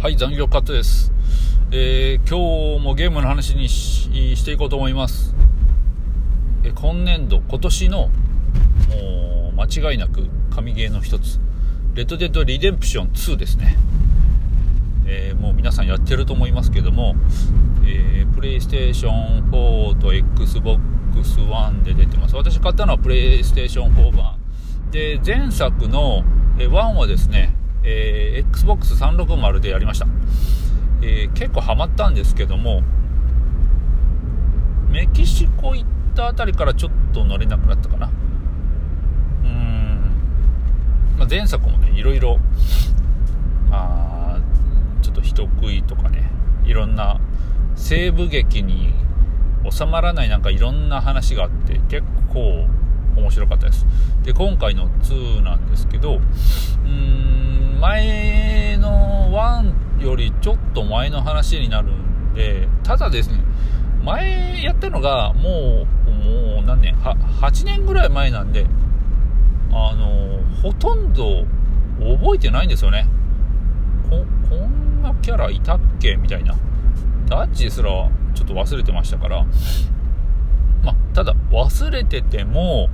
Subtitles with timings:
[0.00, 1.12] はい、残業カットです。
[1.72, 5.34] えー、今日もゲームの話にしていこうと思います。
[6.64, 11.38] え今年度、今年の、もう、間違いなく神ゲーの一つ、
[11.92, 13.76] レッドデッドリデンプション2ですね。
[15.04, 17.14] えー、もう皆さんやってると思いますけども、
[17.84, 20.80] えー、プレイステーション4と Xbox
[21.40, 22.34] One で出てます。
[22.36, 24.38] 私買ったのはプレイステーション4版。
[24.92, 26.24] で、前作の、
[26.58, 30.06] え1はですね、えー、Xbox360 でやりました、
[31.02, 32.82] えー、結構ハマったんですけども
[34.90, 38.10] メキシコ行ったあたりからちょっと乗れなくなったかな。
[39.44, 40.12] うん、
[41.16, 42.38] まあ、前作もねいろいろ
[43.70, 44.40] まあ
[45.00, 46.30] ちょっと人食いとかね
[46.64, 47.20] いろんな
[47.76, 48.92] 西部劇に
[49.70, 52.02] 収まらないなんかいろんな話があって結
[52.32, 52.66] 構
[53.16, 53.86] 面白かったです。
[54.22, 56.88] で今回の2なんですけどうー
[57.76, 63.40] ん前の1よりちょっと前の話になるんでただですね
[64.04, 68.66] 前やったのがもうもう何年は8年ぐらい前なんで
[69.72, 71.44] あのほとんど
[71.98, 73.06] 覚えてないんですよね。
[74.08, 76.16] ここんなキャラいたっけ？
[76.16, 76.56] みたいな。
[77.26, 77.90] ダッチすら
[78.34, 79.46] ちょっと忘れてましたから。
[80.82, 82.88] まあ、ただ忘れてても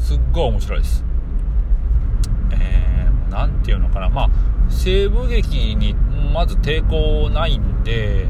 [0.00, 1.04] すっごい面白いです。
[2.52, 4.30] えー、ていうのかな、まあ、
[4.68, 5.94] 西部劇に
[6.32, 8.28] まず抵抗ないんで、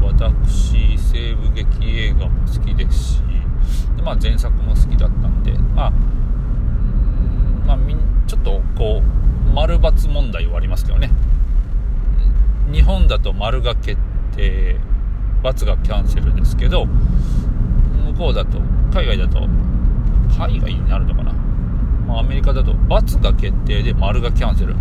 [0.00, 3.22] 私、西部劇映画も好きですし、
[3.96, 5.90] でまあ、前作も好きだったんで、まあ、
[7.66, 7.78] まあ、
[8.26, 11.10] ちょっとこう、丸×問題はありますけどね。
[12.72, 13.98] 日本だと丸が決
[14.36, 14.78] 定、
[15.42, 16.86] ×がキャンセルですけど、
[18.18, 18.58] 向だと、
[18.92, 19.40] 海外だと
[20.36, 21.32] 海外になるのかな、
[22.06, 24.74] まあ、アメリカだと×が決定で丸がキャンセル。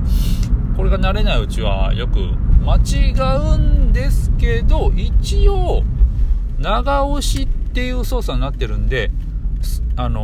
[0.76, 2.20] これが慣れないうちはよく
[2.64, 3.14] 間違
[3.56, 5.84] うんですけど一応
[6.60, 9.10] 長押しっていう操作になってるんで
[9.96, 10.22] あの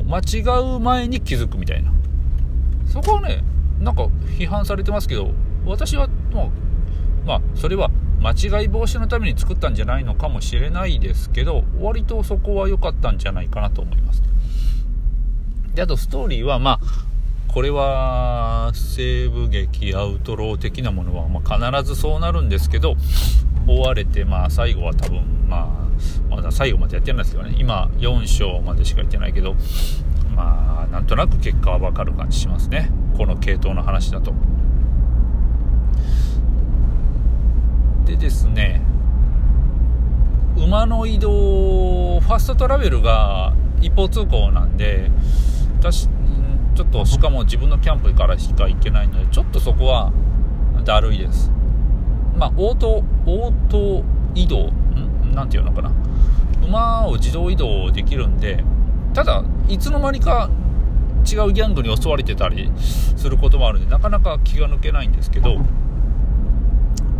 [0.00, 1.92] ー、間違う前に気づくみたいな。
[2.86, 3.42] そこはね
[3.80, 4.04] なんか
[4.38, 5.32] 批判されてますけど
[5.66, 6.50] 私はも
[7.24, 7.90] うまあそれは
[8.24, 14.22] 間違い防止のために作ったんじゃないのかもしれないですけど割とそこは良かったんじゃないかなと思います。
[15.74, 22.96] で、あとストーリーは、まあ、これは西部劇アウトロー的なものは、まあ、必ずそうなるんですけど
[23.66, 25.86] 追われて、まあ、最後は多分、ま
[26.30, 27.54] あ、まだ最後までやってないですけどね。
[27.58, 29.54] 今4章までしか言ってないけど
[30.34, 32.90] まあなんとなく結果は分かる感じしますね。
[33.18, 34.32] この系統の話だと。
[38.16, 38.80] でですね。
[40.56, 45.10] 馬の移動ファストトラベルが一方通行なんで
[45.80, 46.08] 私
[46.74, 50.12] ちょっとしかも自分のキャンプからしか行けないのでちょっとそこは
[50.84, 51.50] だるいです。
[52.36, 54.04] まあオートオート
[54.34, 54.70] 移動
[55.34, 55.92] 何て言うのかな。
[56.66, 58.64] 馬を自動移動できるんで
[59.12, 60.48] ただいつの間にか
[61.30, 65.58] 違うギャングに襲われてたりすることもあるんでなかなか気が抜けないんですけど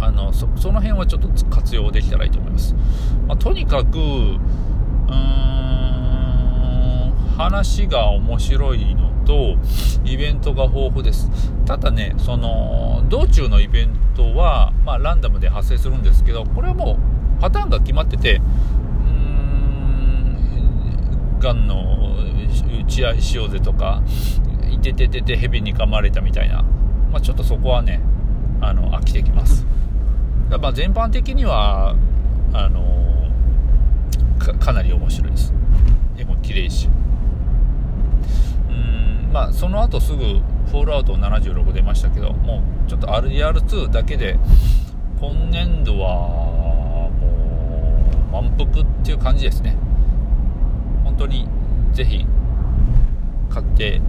[0.00, 2.75] あのその辺はちょっと活用できたらいいと思います、
[3.27, 5.44] まあ、とにかくうーん
[7.37, 9.56] 話が面白いのと
[10.05, 11.28] イベントが豊富です。
[11.65, 16.99] ただねその道中のイベントは、まあ、ランダムで発生するんですけどこれはも
[17.38, 19.11] うパターンが決まっててうー
[21.37, 22.15] んがんの
[22.81, 24.03] 打ち合いしようぜとか
[24.71, 26.62] いてててて蛇に噛まれたみたいな、
[27.11, 28.00] まあ、ちょっとそこはね
[28.61, 29.66] あの飽きてきます。
[30.50, 31.94] まあ全般的には
[32.53, 33.31] あの
[34.60, 35.53] かなり面白いです。
[36.16, 36.88] 絵も綺麗し。
[38.69, 40.22] うんまあ、その後すぐ
[40.71, 44.38] フォールアウト76出ましたけどもうちょっと RDR2 だけで
[45.21, 47.11] 今年度はも
[48.28, 49.76] う満腹っていう感じですね。
[51.05, 51.49] 本当に
[51.93, 52.26] ぜひ
[53.50, 54.00] 買って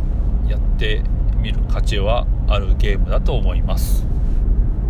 [0.48, 1.02] やって
[1.38, 4.06] みる価値はあるゲームだと思います。